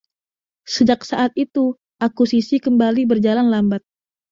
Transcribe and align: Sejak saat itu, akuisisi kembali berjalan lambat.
Sejak 0.75 0.99
saat 1.11 1.29
itu, 1.45 1.65
akuisisi 2.05 2.55
kembali 2.65 3.01
berjalan 3.11 3.47
lambat. 3.53 3.81